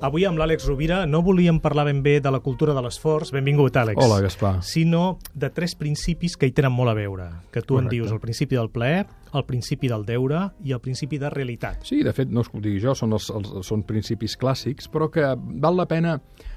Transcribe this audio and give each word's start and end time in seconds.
Avui 0.00 0.24
amb 0.24 0.38
l'Àlex 0.40 0.64
Rovira 0.64 1.02
no 1.04 1.18
volíem 1.20 1.58
parlar 1.60 1.82
ben 1.84 1.98
bé 2.00 2.14
de 2.24 2.30
la 2.32 2.38
cultura 2.40 2.72
de 2.72 2.80
l'esforç, 2.80 3.34
benvingut 3.36 3.74
Àlex, 3.76 4.00
Hola, 4.00 4.22
Gaspar. 4.24 4.62
sinó 4.64 5.18
de 5.34 5.50
tres 5.52 5.74
principis 5.76 6.38
que 6.40 6.48
hi 6.48 6.54
tenen 6.56 6.72
molt 6.72 6.88
a 6.88 6.94
veure, 6.96 7.26
que 7.52 7.60
tu 7.60 7.74
Correcte. 7.74 7.84
en 7.84 7.90
dius 7.90 8.14
el 8.14 8.20
principi 8.20 8.56
del 8.56 8.70
plaer, 8.70 9.04
el 9.34 9.44
principi 9.44 9.90
del 9.92 10.06
deure 10.06 10.54
i 10.64 10.72
el 10.72 10.80
principi 10.80 11.18
de 11.18 11.28
realitat. 11.28 11.84
Sí, 11.84 12.02
de 12.02 12.14
fet, 12.16 12.32
no 12.32 12.40
és 12.40 12.48
que 12.48 12.56
ho 12.56 12.62
digui 12.64 12.80
jo, 12.80 12.94
són, 12.96 13.12
els, 13.12 13.28
els, 13.28 13.52
són 13.66 13.82
principis 13.82 14.38
clàssics, 14.40 14.88
però 14.88 15.10
que 15.12 15.34
val 15.36 15.76
la 15.76 15.84
pena 15.84 16.16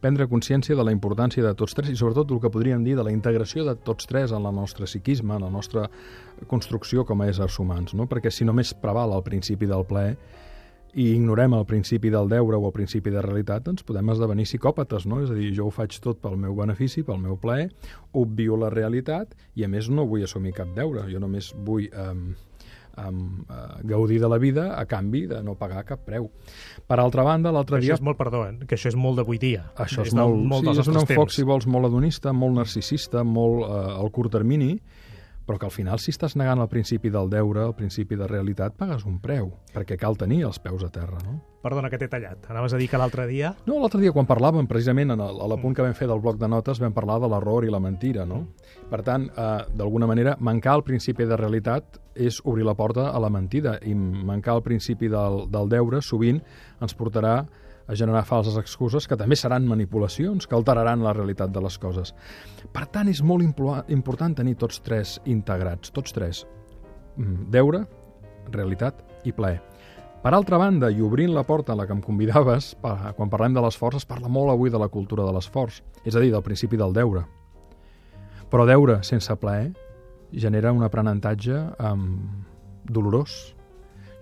prendre 0.00 0.28
consciència 0.30 0.76
de 0.76 0.84
la 0.84 0.94
importància 0.94 1.42
de 1.42 1.54
tots 1.58 1.74
tres 1.74 1.90
i 1.90 1.96
sobretot 1.96 2.30
el 2.30 2.38
que 2.38 2.54
podríem 2.54 2.84
dir 2.84 2.94
de 2.94 3.02
la 3.02 3.10
integració 3.10 3.64
de 3.64 3.74
tots 3.74 4.06
tres 4.06 4.30
en 4.30 4.46
la 4.46 4.52
nostra 4.52 4.86
psiquisme, 4.86 5.34
en 5.34 5.42
la 5.42 5.50
nostra 5.50 5.90
construcció 6.46 7.04
com 7.04 7.20
a 7.20 7.26
éssers 7.26 7.58
humans, 7.58 7.98
no? 7.98 8.06
perquè 8.06 8.30
si 8.30 8.44
només 8.44 8.76
preval 8.78 9.10
el 9.18 9.26
principi 9.26 9.66
del 9.66 9.82
plaer 9.90 10.16
i 10.94 11.08
ignorem 11.16 11.54
el 11.58 11.64
principi 11.66 12.10
del 12.12 12.28
deure 12.30 12.56
o 12.56 12.66
el 12.68 12.72
principi 12.72 13.10
de 13.10 13.22
realitat, 13.24 13.64
doncs 13.66 13.82
podem 13.86 14.12
esdevenir 14.14 14.46
psicòpates, 14.46 15.06
no? 15.10 15.20
És 15.24 15.30
a 15.30 15.34
dir, 15.38 15.50
jo 15.56 15.66
ho 15.68 15.74
faig 15.74 15.96
tot 16.00 16.20
pel 16.22 16.36
meu 16.40 16.54
benefici, 16.54 17.02
pel 17.02 17.18
meu 17.22 17.36
plaer, 17.40 17.70
obvio 18.12 18.56
la 18.60 18.70
realitat 18.70 19.34
i 19.58 19.64
a 19.64 19.68
més 19.68 19.90
no 19.90 20.06
vull 20.06 20.22
assumir 20.26 20.54
cap 20.54 20.70
deure, 20.76 21.06
jo 21.10 21.18
només 21.22 21.50
vull 21.66 21.88
eh, 21.90 22.12
um, 22.12 23.44
uh, 23.48 23.80
gaudir 23.82 24.20
de 24.22 24.28
la 24.28 24.38
vida 24.38 24.78
a 24.78 24.84
canvi 24.86 25.26
de 25.26 25.42
no 25.42 25.56
pagar 25.58 25.84
cap 25.84 26.04
preu. 26.06 26.30
Per 26.86 26.98
altra 27.00 27.24
banda, 27.26 27.52
l'altre 27.54 27.78
Això 27.80 27.88
dia... 27.88 27.94
és 27.98 28.04
molt, 28.04 28.18
perdó, 28.18 28.44
eh, 28.48 28.66
que 28.68 28.76
això 28.78 28.92
és 28.92 28.98
molt 28.98 29.18
d'avui 29.18 29.40
dia. 29.42 29.64
Això 29.76 30.04
és, 30.06 30.14
del- 30.14 30.22
molt, 30.22 30.46
molt 30.52 30.70
sí, 30.70 30.80
és 30.84 30.92
un 30.92 31.00
enfoc, 31.02 31.26
temps. 31.26 31.34
si 31.40 31.46
vols, 31.48 31.66
molt 31.66 31.90
hedonista, 31.90 32.32
molt 32.32 32.54
narcisista, 32.60 33.24
molt 33.24 33.66
eh, 33.66 33.82
al 33.98 34.12
curt 34.14 34.32
termini, 34.38 34.76
però 35.46 35.58
que 35.58 35.66
al 35.68 35.72
final, 35.74 36.00
si 36.00 36.12
estàs 36.14 36.36
negant 36.40 36.62
el 36.62 36.70
principi 36.72 37.10
del 37.12 37.28
deure, 37.32 37.66
el 37.68 37.74
principi 37.76 38.16
de 38.16 38.28
realitat, 38.28 38.76
pagues 38.78 39.04
un 39.04 39.18
preu, 39.20 39.50
perquè 39.74 39.98
cal 40.00 40.16
tenir 40.16 40.44
els 40.48 40.60
peus 40.62 40.84
a 40.84 40.90
terra, 40.92 41.20
no? 41.24 41.40
Perdona 41.64 41.88
que 41.88 41.96
t'he 42.00 42.10
tallat. 42.12 42.44
Anaves 42.52 42.74
a 42.76 42.78
dir 42.80 42.90
que 42.92 43.00
l'altre 43.00 43.24
dia... 43.28 43.54
No, 43.64 43.78
l'altre 43.80 44.00
dia 44.02 44.12
quan 44.12 44.28
parlàvem, 44.28 44.66
precisament 44.68 45.14
en 45.14 45.22
el, 45.24 45.40
a 45.40 45.48
l'apunt 45.48 45.76
que 45.76 45.84
vam 45.84 45.96
fer 45.96 46.08
del 46.10 46.20
bloc 46.20 46.36
de 46.40 46.48
notes, 46.48 46.80
vam 46.80 46.92
parlar 46.96 47.16
de 47.22 47.30
l'error 47.32 47.64
i 47.64 47.72
la 47.72 47.80
mentira, 47.80 48.26
no? 48.28 48.42
Per 48.90 49.00
tant, 49.04 49.30
eh, 49.32 49.50
d'alguna 49.72 50.08
manera, 50.08 50.36
mancar 50.40 50.78
el 50.80 50.84
principi 50.84 51.28
de 51.28 51.38
realitat 51.40 52.00
és 52.14 52.40
obrir 52.44 52.68
la 52.68 52.76
porta 52.76 53.08
a 53.10 53.20
la 53.20 53.32
mentida 53.32 53.78
i 53.84 53.94
mancar 53.94 54.58
el 54.58 54.64
principi 54.64 55.08
del, 55.12 55.44
del 55.52 55.72
deure 55.72 56.00
sovint 56.04 56.40
ens 56.84 56.94
portarà 56.94 57.38
a 57.86 57.94
generar 57.94 58.24
falses 58.24 58.56
excuses 58.60 59.08
que 59.08 59.18
també 59.20 59.36
seran 59.36 59.66
manipulacions, 59.68 60.46
que 60.46 60.56
alteraran 60.56 61.04
la 61.04 61.12
realitat 61.12 61.52
de 61.52 61.60
les 61.60 61.78
coses. 61.78 62.14
Per 62.72 62.86
tant, 62.92 63.08
és 63.08 63.22
molt 63.22 63.44
important 63.44 64.36
tenir 64.36 64.56
tots 64.60 64.80
tres 64.84 65.18
integrats, 65.24 65.92
tots 65.92 66.12
tres. 66.16 66.46
Mm, 67.16 67.50
Deure, 67.52 67.84
realitat 68.50 69.04
i 69.24 69.32
plaer. 69.32 69.60
Per 70.24 70.32
altra 70.32 70.56
banda, 70.56 70.88
i 70.88 71.02
obrint 71.04 71.34
la 71.36 71.42
porta 71.44 71.74
a 71.74 71.76
la 71.76 71.84
que 71.84 71.92
em 71.92 72.00
convidaves, 72.00 72.70
quan 72.80 73.28
parlem 73.28 73.52
de 73.52 73.60
l'esforç, 73.60 73.98
es 74.00 74.06
parla 74.08 74.30
molt 74.32 74.54
avui 74.54 74.70
de 74.72 74.80
la 74.80 74.88
cultura 74.88 75.26
de 75.26 75.34
l'esforç, 75.36 75.82
és 76.04 76.16
a 76.16 76.22
dir, 76.22 76.30
del 76.32 76.42
principi 76.42 76.80
del 76.80 76.94
deure. 76.96 77.26
Però 78.48 78.64
deure 78.64 79.02
sense 79.04 79.36
plaer 79.36 79.74
genera 80.32 80.72
un 80.72 80.82
aprenentatge 80.82 81.58
um, 81.76 82.06
dolorós. 82.88 83.54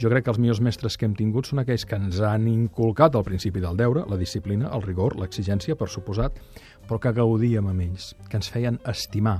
Jo 0.00 0.08
crec 0.08 0.24
que 0.24 0.30
els 0.32 0.38
millors 0.40 0.62
mestres 0.64 0.94
que 0.96 1.04
hem 1.04 1.12
tingut 1.12 1.50
són 1.50 1.60
aquells 1.60 1.82
que 1.84 1.96
ens 2.00 2.22
han 2.24 2.46
inculcat 2.48 3.18
el 3.18 3.24
principi 3.26 3.60
del 3.60 3.76
deure, 3.76 4.06
la 4.08 4.16
disciplina, 4.16 4.70
el 4.72 4.80
rigor, 4.80 5.18
l'exigència, 5.20 5.74
per 5.76 5.90
suposat, 5.92 6.38
però 6.88 6.96
que 6.96 7.12
gaudíem 7.18 7.66
amb 7.68 7.84
ells, 7.84 8.14
que 8.30 8.38
ens 8.40 8.48
feien 8.48 8.78
estimar 8.88 9.34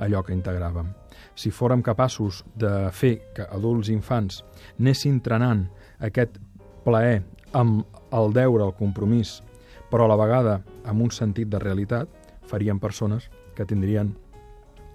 allò 0.00 0.22
que 0.24 0.32
integràvem. 0.32 0.88
Si 1.36 1.52
fórem 1.52 1.82
capaços 1.84 2.40
de 2.56 2.88
fer 2.96 3.18
que 3.36 3.44
adults 3.52 3.90
i 3.90 3.98
infants 3.98 4.40
anessin 4.78 5.18
trenant 5.20 5.66
aquest 6.00 6.40
plaer 6.86 7.20
amb 7.52 7.84
el 8.08 8.32
deure, 8.32 8.64
el 8.64 8.72
compromís, 8.80 9.42
però 9.92 10.06
a 10.06 10.12
la 10.14 10.16
vegada 10.16 10.62
amb 10.88 11.04
un 11.04 11.12
sentit 11.12 11.52
de 11.52 11.60
realitat, 11.60 12.08
farien 12.48 12.80
persones 12.80 13.28
que 13.56 13.68
tindrien 13.68 14.14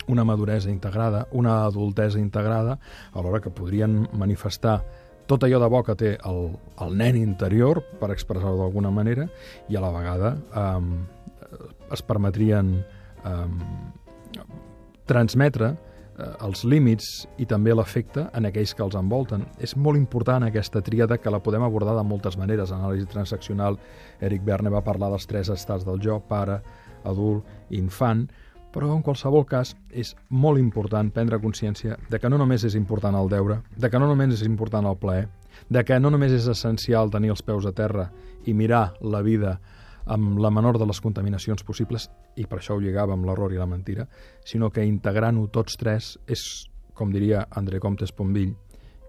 una 0.08 0.24
maduresa 0.24 0.70
integrada, 0.70 1.28
una 1.32 1.64
adultesa 1.66 2.20
integrada, 2.20 2.80
alhora 3.14 3.42
que 3.42 3.54
podrien 3.54 4.08
manifestar 4.12 4.82
tot 5.28 5.44
allò 5.46 5.60
de 5.62 5.70
bo 5.72 5.84
que 5.88 5.96
té 6.00 6.14
el, 6.28 6.46
el 6.84 6.96
nen 7.00 7.18
interior, 7.20 7.82
per 8.00 8.12
expressar-ho 8.12 8.58
d'alguna 8.60 8.92
manera, 8.92 9.28
i 9.70 9.78
a 9.78 9.84
la 9.84 9.92
vegada 9.94 10.36
um, 10.60 10.94
es 11.94 12.04
permetrien 12.06 12.76
um, 13.28 13.60
transmetre 15.10 15.74
eh, 15.74 16.30
els 16.46 16.64
límits 16.68 17.10
i 17.42 17.48
també 17.50 17.74
l'efecte 17.76 18.28
en 18.36 18.48
aquells 18.50 18.74
que 18.76 18.84
els 18.86 18.96
envolten. 19.00 19.46
És 19.64 19.76
molt 19.76 20.00
important 20.00 20.48
aquesta 20.48 20.82
tríada 20.82 21.20
que 21.20 21.34
la 21.34 21.42
podem 21.44 21.66
abordar 21.66 21.96
de 21.98 22.06
moltes 22.08 22.38
maneres. 22.40 22.72
En 22.72 22.82
anàlisi 22.82 23.10
transaccional, 23.12 23.78
Eric 24.24 24.46
Verne 24.48 24.72
va 24.74 24.84
parlar 24.86 25.12
dels 25.14 25.28
tres 25.30 25.52
estats 25.54 25.86
del 25.88 26.02
jo, 26.04 26.20
pare, 26.30 26.62
adult, 27.04 27.48
infant, 27.76 28.28
però 28.74 28.90
en 28.96 29.04
qualsevol 29.06 29.46
cas 29.46 29.76
és 29.92 30.16
molt 30.30 30.60
important 30.60 31.12
prendre 31.14 31.40
consciència 31.40 31.98
de 32.10 32.20
que 32.20 32.30
no 32.30 32.40
només 32.42 32.66
és 32.66 32.76
important 32.76 33.16
el 33.16 33.30
deure, 33.30 33.62
de 33.78 33.90
que 33.90 34.02
no 34.02 34.10
només 34.10 34.34
és 34.40 34.44
important 34.48 34.90
el 34.90 34.98
plaer, 34.98 35.30
de 35.70 35.84
que 35.86 36.00
no 36.00 36.10
només 36.10 36.34
és 36.34 36.50
essencial 36.50 37.14
tenir 37.14 37.32
els 37.36 37.46
peus 37.46 37.70
a 37.70 37.72
terra 37.72 38.10
i 38.46 38.54
mirar 38.58 38.96
la 39.02 39.22
vida 39.22 39.60
amb 40.06 40.40
la 40.44 40.52
menor 40.52 40.80
de 40.80 40.88
les 40.90 41.00
contaminacions 41.00 41.64
possibles, 41.64 42.10
i 42.36 42.46
per 42.50 42.60
això 42.60 42.76
ho 42.76 42.82
lligava 42.84 43.16
amb 43.16 43.30
l'error 43.30 43.54
i 43.54 43.62
la 43.62 43.70
mentira, 43.70 44.08
sinó 44.44 44.70
que 44.74 44.84
integrant-ho 44.84 45.48
tots 45.48 45.80
tres 45.80 46.18
és, 46.28 46.68
com 46.94 47.14
diria 47.14 47.48
André 47.56 47.80
Comte 47.80 48.04
Esponvill, 48.10 48.58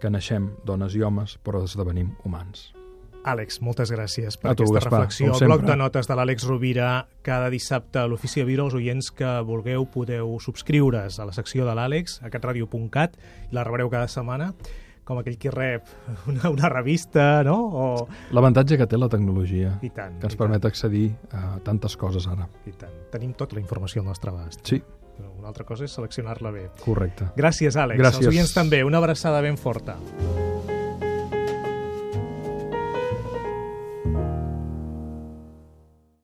que 0.00 0.12
naixem 0.12 0.52
dones 0.66 0.94
i 0.94 1.02
homes, 1.02 1.38
però 1.42 1.64
esdevenim 1.64 2.14
humans. 2.24 2.83
Àlex, 3.24 3.60
moltes 3.64 3.90
gràcies 3.90 4.36
per 4.36 4.50
A 4.50 4.54
tu, 4.54 4.64
aquesta 4.66 4.80
Gaspar, 4.82 5.00
reflexió. 5.00 5.32
El 5.32 5.48
bloc 5.48 5.62
de 5.64 5.76
notes 5.80 6.06
de 6.10 6.14
l'Àlex 6.18 6.44
Rovira 6.46 7.06
cada 7.24 7.48
dissabte 7.50 7.98
a 8.02 8.06
l'Ofici 8.06 8.40
de 8.42 8.46
Vidre. 8.50 8.64
Els 8.66 8.74
oients 8.76 9.10
que 9.16 9.30
vulgueu 9.48 9.86
podeu 9.88 10.36
subscriure's 10.44 11.18
a 11.18 11.24
la 11.28 11.32
secció 11.32 11.64
de 11.64 11.72
l'Àlex, 11.74 12.18
a 12.22 12.30
catradio.cat, 12.30 13.16
i 13.50 13.54
la 13.56 13.64
rebreu 13.64 13.88
cada 13.90 14.08
setmana 14.12 14.52
com 15.04 15.18
aquell 15.20 15.36
qui 15.36 15.50
rep 15.52 15.84
una, 16.32 16.48
una 16.48 16.68
revista, 16.72 17.42
no? 17.44 17.56
O... 17.68 18.08
L'avantatge 18.32 18.78
que 18.80 18.86
té 18.88 18.96
la 18.96 19.08
tecnologia, 19.12 19.74
I 19.84 19.90
tant, 19.92 20.16
que 20.20 20.28
ens 20.28 20.32
i 20.32 20.36
tant. 20.36 20.42
permet 20.46 20.64
accedir 20.64 21.10
a 21.32 21.58
tantes 21.64 21.96
coses 22.00 22.24
ara. 22.28 22.48
I 22.64 22.72
tant. 22.72 22.92
Tenim 23.12 23.34
tota 23.36 23.56
la 23.58 23.60
informació 23.60 24.00
al 24.00 24.08
nostre 24.08 24.32
abast. 24.32 24.64
Sí, 24.64 24.80
Però 25.14 25.28
Una 25.38 25.46
altra 25.52 25.62
cosa 25.62 25.84
és 25.84 25.92
seleccionar-la 25.94 26.50
bé. 26.50 26.64
correcte. 26.84 27.28
Gràcies, 27.36 27.76
Àlex. 27.76 28.00
Gràcies. 28.00 28.26
Els 28.26 28.34
oients 28.34 28.54
també. 28.56 28.82
Una 28.82 28.98
abraçada 28.98 29.40
ben 29.44 29.56
forta. 29.56 29.94